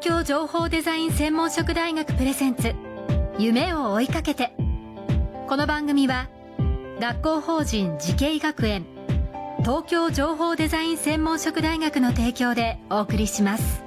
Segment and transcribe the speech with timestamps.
[0.00, 2.72] 東京情報デザイン専門職大学プレゼンツ
[3.36, 4.52] 夢を追いかけて。
[5.48, 6.28] この番組は
[7.00, 8.86] 学校法人慈恵学園
[9.64, 13.82] 東京情報デザイン専門職大学の提供でお送りします。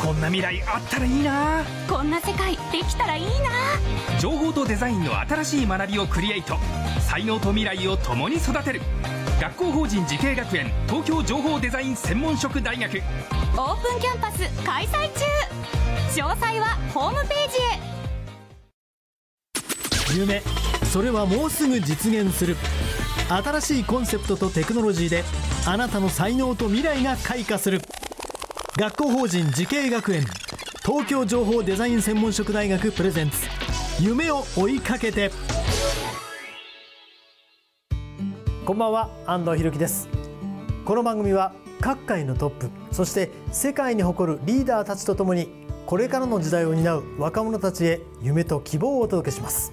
[0.00, 1.64] こんな未来あったらいいな。
[1.88, 3.30] こんな世界できたらいいな。
[4.20, 6.56] 情報とデザインの新しい学びをクリエイト。
[7.00, 8.80] 才能と未来を共に育てる
[9.42, 12.98] 学校法人慈恵学園東京情報デザイン専門職大学。
[12.98, 15.24] オープンキャンパス開催中。
[16.22, 17.58] 詳細はホームページ
[20.14, 20.20] へ。
[20.20, 20.40] 夢
[20.84, 22.56] それはもうすぐ実現する。
[23.28, 25.24] 新しいコンセプトとテクノロジーで
[25.66, 27.80] あなたの才能と未来が開花する。
[28.76, 30.24] 学校法人慈恵学園
[30.86, 33.38] 東京情報デザイン専門職大学プレゼンツ。
[34.00, 35.32] 夢を追いかけて
[38.64, 40.08] こんばんは安藤博樹です。
[40.84, 45.48] この番組は各界のトップそして世界に誇るリーダーたちとともに
[45.84, 49.72] これからの時代を担う若者たちへ夢と希望をお届けします。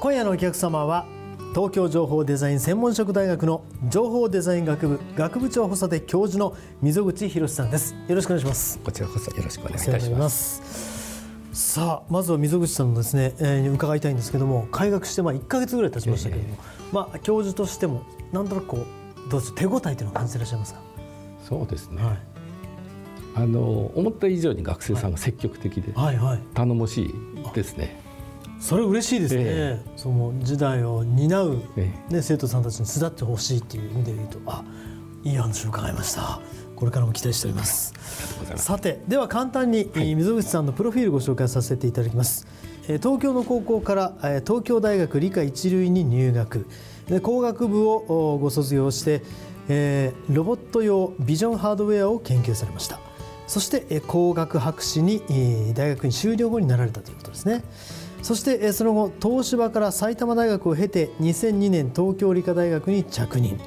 [0.00, 1.06] 今夜のお客様は
[1.54, 7.94] 東京情報デザイン専門職大学の情報デザイン学部学部長補佐で教授の溝口博さんです。
[8.08, 8.80] よろしくお願いします。
[8.80, 10.93] こちらこそよろしくお願いいたします
[11.54, 18.02] さあまずは溝口さんのですね、えー、伺いたいんですけども開学してまあ1か月ぐらい経ちましたけれども、えー、まあ教授としても
[18.32, 20.80] なんとなくこうどう手応えというのを感じていらっしゃいますか？
[21.48, 22.18] そうですね、はい、
[23.36, 25.92] あの思った以上に学生さんが積極的で
[26.54, 28.00] 頼もしいですね、
[28.58, 34.64] それ嬉しいですね、えー、その時代を担う、ね、生徒さんたちに巣立ってほしいっていう意味で言うとあ
[35.22, 36.40] いい話を伺いました
[36.84, 37.94] これからも期待しております。
[38.56, 42.46] さてでは簡単に、はい、溝口さんのプロフィールご紹介させていただきます。
[42.82, 44.12] 東京の高校から
[44.46, 46.66] 東京大学理科一類に入学。
[47.22, 49.22] 工学部をご卒業して、
[49.70, 53.00] えー、ロボット用ビジョンハードウェアを研究されました。
[53.46, 55.22] そして工学博士に
[55.74, 57.64] 大学に修了後になられたということですね。
[58.20, 63.58] そしてその後東芝から埼玉大学を経て2002年東京理科大学に着任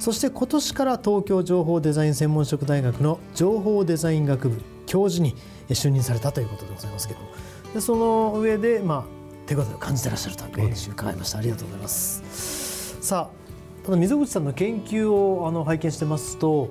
[0.00, 5.36] そして今年から東京情報デザイン専門職大学の情報デザイン学部教授に
[5.68, 7.26] 就任されたということでございますけども。
[7.74, 11.16] でその上で、まあ、手応えを感じてらっしゃるというお話を伺い。
[11.16, 12.96] ました、ありがとうございます。
[13.00, 16.70] さあただ溝口さんの研究をあの拝見してますと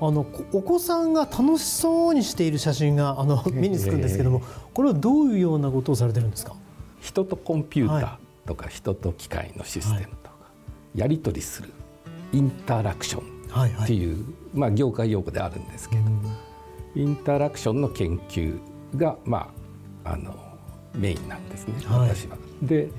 [0.00, 4.42] あのお子さんが楽しそうにしている写真があの 目につくんですけども
[4.72, 6.54] これはどういうようなことをされてるんですか？
[7.00, 10.36] 人とコンピューターとか人と機械のシステムとか、
[10.94, 11.70] やり取りする
[12.34, 16.02] インタラクションっていう、まあ、業界用語であるんですけど、
[16.96, 18.58] インタラクションの研究
[18.96, 19.50] が、ま
[20.04, 20.34] あ、あの
[20.94, 22.36] メインなんですね、私は。
[22.62, 22.90] で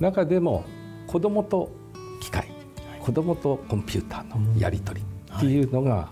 [0.00, 0.64] 中でも
[1.06, 1.70] 子どもと
[2.20, 2.50] 機械
[3.00, 5.06] 子どもとコンピューターのやり取り
[5.36, 6.08] っていうのが、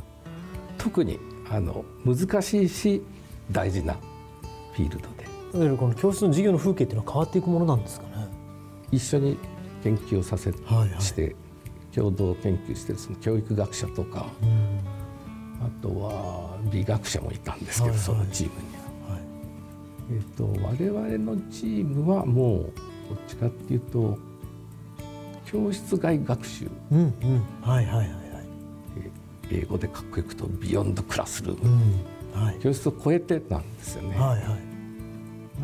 [0.79, 1.19] 特に
[1.51, 3.03] あの難しいし
[3.51, 3.95] 大事な
[4.73, 5.09] フィールド
[5.55, 8.29] いわゆるこの教室の授業の風景っていうのは変わっていくものなんですかね？
[8.93, 9.39] 一緒に
[9.83, 11.35] 研究をさせ、はいはい、して
[11.97, 14.81] 共同研究してるその教育学者とか、うん、
[15.65, 18.67] あとは美学者もいたんですけど、はいはい、そのチームに
[19.09, 19.15] は。
[19.15, 19.23] はい、
[20.11, 24.19] えーと、我々のチームはもうどっちかっていうと
[25.47, 28.13] 教室外学習、うんうん、はいはいはいはい、
[29.51, 31.71] 英語でかっこよくとビヨンドクラスルーム、
[32.35, 32.43] うん。
[32.43, 34.11] はい、教室を超えてなんですよね。
[34.11, 34.41] はいはい。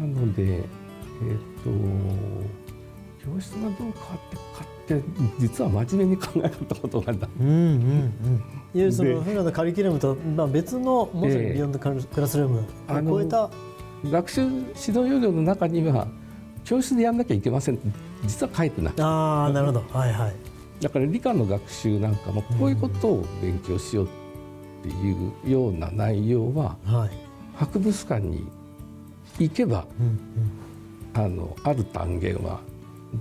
[0.01, 1.71] なので、えーと、
[3.23, 5.03] 教室がどう変わっていくかって
[5.39, 7.29] 実は真面目に考えたことがあった。
[7.41, 8.13] うんうんうん、いわ
[8.75, 11.89] ゆるその普段のカリキュラムと、まあ、別のもうちょビヨンドク
[12.21, 13.51] ラスルームを超えた、
[14.11, 16.09] 学習指導要領の中には
[16.65, 17.79] 教室でやんなきゃいけません。
[18.25, 18.95] 実は書いてない。
[19.01, 19.85] ああなるほど。
[19.93, 20.35] はいはい。
[20.81, 24.09] だから理科の学習なんかもこういうことを勉強しようっ
[24.83, 27.11] ていうような内容は、はい、
[27.55, 28.45] 博物館に
[29.39, 30.07] 行けば、うん
[31.17, 32.61] うん、あのある単元は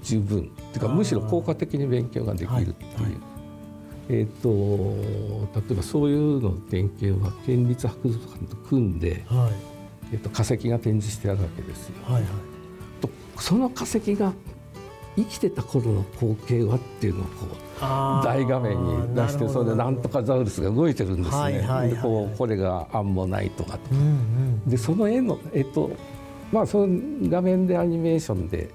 [0.01, 0.39] 十分。
[0.39, 3.31] っていうかむしろ効果的に勉強ができるっていう。
[4.09, 4.49] えーと、
[5.59, 11.95] 例えばそういうの典型は県立博物館と組んで、はい、えーと、化石が展示してあるわけですよ。
[12.03, 12.23] はいはい、
[12.99, 14.33] とその化石が
[15.15, 17.47] 生きてた頃の光景はっていうのをこ
[17.81, 21.41] う大画面に出してそれでなんとかザウルスが動いてるんですね。
[21.41, 24.01] はいはいはいはい、こうこれがアンモナイトがとか、うんう
[24.67, 25.91] ん、でその絵のえっと
[26.51, 26.99] まあその
[27.29, 28.69] 画面でアニメーションで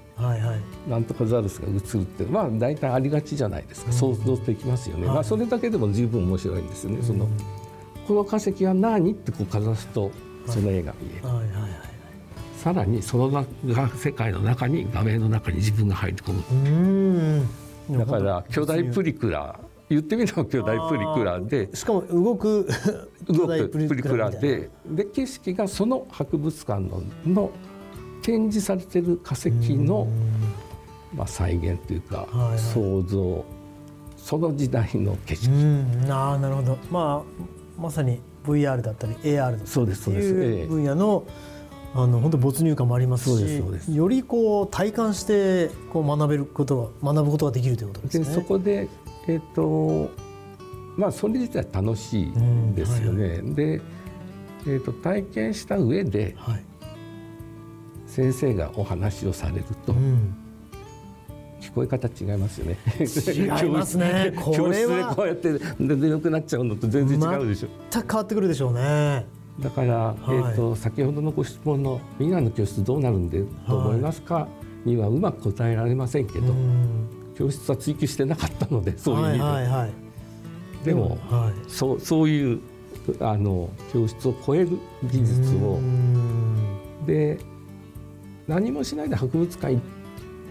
[0.87, 7.03] なんとかザウルスが映るってまあ大体ありがちじゃないですか、うん、想像できますよね、はい、まあ、それだけでも十分面白いんですよね。
[7.03, 7.27] その
[8.07, 10.11] この化石は何ってこうかざすと
[10.45, 11.27] その絵が見える。
[11.27, 11.71] はいはいはいはい。
[12.57, 13.45] さらにその
[13.95, 17.45] 世界の中に画面の中に自分が入り込む。
[17.99, 19.59] だから巨大プリクラ
[19.89, 22.67] 言ってみれば巨大プリクラでしかも動く
[23.27, 27.51] 動くプリクラでで景色がその博物館のの
[28.27, 30.05] 展示されてる化石の、
[31.15, 32.27] まあ、再現というか、
[32.57, 33.45] 想像
[34.17, 35.49] その時代の景色。
[36.11, 37.23] あなるほど、ま
[37.79, 41.25] あ、まさに VR だったり AR だったりいう分野の、
[41.95, 48.25] あの本当没入感もありますしよりこう体感してこう学べることが学ぶことができるということですね。
[48.25, 48.89] でそこで、
[49.29, 50.11] えーと
[50.97, 53.27] まあ、それ自体楽しいんですよね。
[53.29, 53.81] はいはい、で、
[54.65, 56.65] えーと、体験した上で、はい、
[58.07, 60.35] 先生がお話をされると、うん、
[61.61, 62.77] 聞こえ方違いますよね。
[62.99, 64.33] 違いますね。
[64.55, 67.67] 教室でこうやって全然良くなっちゃうのと全然違うでしょ。
[67.91, 69.25] 全く変わってくるでしょうね。
[69.59, 74.47] だから、はい、えーと、先ほどのご質問の「未来の教室どうなるんでと思いますか?」は
[74.85, 76.53] い、にはうまく答えられませんけど、
[77.35, 79.43] 教室は追求してなかったのでそういう意味で。
[79.43, 79.91] はいはいはい、
[80.85, 82.59] でも、はい、そうそういう
[83.19, 84.69] あの教室を超える
[85.11, 85.79] 技術を
[87.05, 87.39] で
[88.47, 89.81] 何もしないで博物館行っ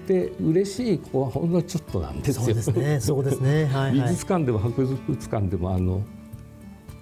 [0.07, 2.43] て嬉しい子はほんのちょっとなんですよ。
[2.45, 3.01] そうですね。
[3.01, 3.65] そうですね。
[3.65, 6.03] はい、はい、美術館でも博物館でもあの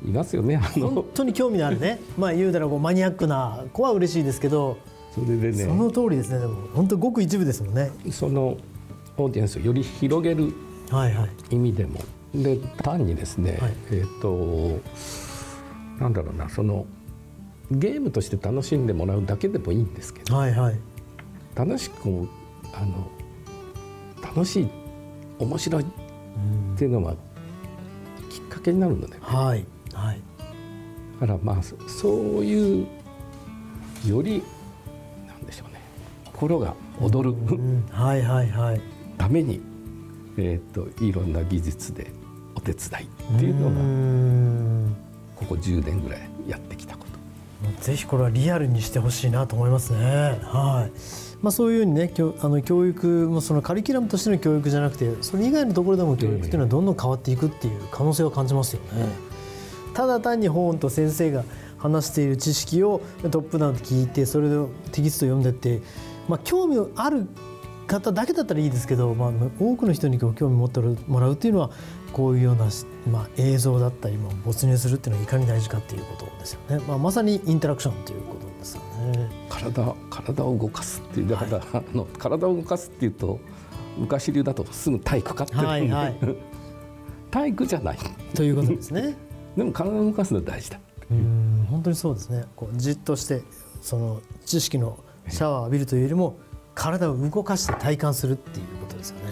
[0.05, 2.01] いますよね本当に興味のあるね。
[2.17, 4.79] まあ言うたらこうマニアックな子は嬉しいですけど。
[5.13, 5.65] それでね。
[5.65, 6.41] その通りですね。
[6.41, 7.91] でも本当ごく一部ですもんね。
[8.11, 8.57] その
[9.17, 10.53] オーディエンスをより広げる
[11.51, 12.05] 意味でも、は
[12.35, 12.39] い。
[12.39, 14.81] はい、で単にですね、はい、えっ、ー、と
[16.01, 16.87] なんだろうなその
[17.71, 20.79] ゲームとして楽しんでもらうだけでもいいんですけど、はいはい、
[21.55, 22.29] 楽しく
[22.73, 23.11] あの
[24.23, 24.69] 楽しい
[25.39, 25.87] 面白いっ
[26.77, 27.15] ていうのは
[28.31, 30.21] きっかけになるので、ね、はいはい、
[31.21, 32.87] だからまあそういう
[34.07, 34.43] より
[35.27, 35.81] なんでしょうね。
[36.27, 37.37] 心が踊る、
[37.91, 38.81] はいはいはい、
[39.17, 39.61] ために、
[40.37, 42.11] えーと、いろんな技術で
[42.55, 44.91] お手伝いっていうのが
[45.37, 47.14] ここ10年ぐらいやってきたこと。
[47.81, 50.39] ぜひこれはリアルにしてほしいなと思いますね。
[50.43, 50.93] はい。
[51.43, 59.09] まあそういうふうにね、あの教育もそのカリキュラムとしての教育じゃなくて、それ以外のところでも教育っていうのはどんどん変わっていくっていう可能性を感じますよね。
[59.95, 61.45] ただ単に本と先生が
[61.79, 63.01] 話している知識を
[63.31, 64.57] トップダウンで聞いてそれで
[64.91, 65.83] テキスト読んでって、
[66.29, 67.29] まあ、興味ある
[67.87, 71.71] 方だけだったらいいですけど、まあ、多くの人に興味を持ってもらうっていうのは
[72.13, 72.67] こういうような、
[73.11, 78.83] まあ、映像だったりも没入するっていうのはいかに大事かっていうことですよね、まあ、まさにインタラクションということですよ
[79.13, 79.31] ね。
[79.51, 83.39] 体体を動かすっていうだから、はい、あの体を動かすっていうと
[83.99, 86.17] 昔流だとすぐ体育かってるんで、はいはい、
[87.31, 87.99] 体育じゃない。
[88.35, 89.17] ということですね。
[89.57, 90.81] でも体を動かすのは大事だ。
[91.11, 92.45] うん本当にそうですね。
[92.57, 93.43] こうじっとして
[93.81, 94.99] その知識の
[95.29, 96.39] シャワーを浴びるというよりも
[96.75, 99.25] 体を動かして体感するっていうことですよね。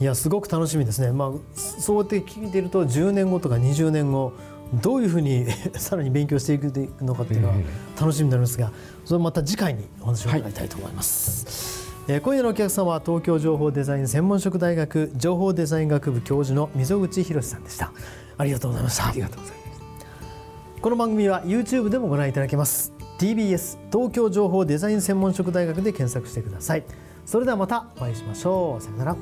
[0.00, 1.12] いやすごく楽しみですね。
[1.12, 4.32] まあそうやって聞いてると10年後とか20年後
[4.72, 5.46] どういうふうに
[5.76, 7.54] さらに勉強していくのかっていうのは
[8.00, 8.72] 楽しみになりますが
[9.04, 17.92] それまた次回にお話を伺いたいと思います、はい、えー、今夜のお客様は東京情報デザイン専門職大学情報デザイン学部教授の溝口博さんでした。
[18.36, 19.08] ありがとうございました。
[19.08, 19.64] ありがとうございます
[20.80, 26.84] この番組は YouTube でもご覧いただけます TBS 東京情報デザイン専門職大学で検索してください。
[27.24, 28.82] それではまたお会いしましょう。
[28.82, 29.16] さよなら。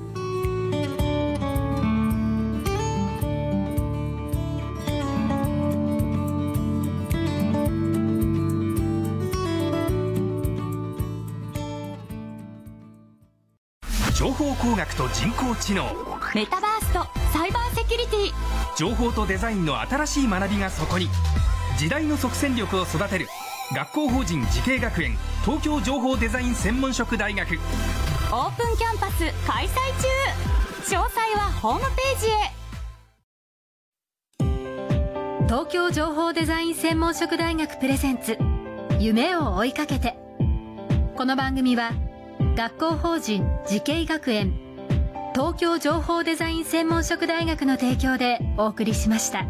[14.15, 15.85] 情報工学と人工知能。
[16.35, 18.33] メタバースとサイバーセキュリティ。
[18.77, 21.09] 情報とデザインの新しい学びがそこに。
[21.77, 23.27] 時代の即戦力を育てる
[23.75, 27.59] 学校法人慈恵学園東京情報デザイン専門職大学。
[28.31, 30.97] オープンキャンパス開催中。
[30.97, 32.53] 詳細はホームページへ。
[35.47, 38.37] 東京情報デザイン専門職大学プレゼンツ
[38.99, 40.17] 夢を追いかけて。
[41.17, 41.93] この番組は
[42.55, 44.53] 学校法人慈恵学園
[45.35, 49.47] 東京情報デザイン専門職大学の提供でお送りしました。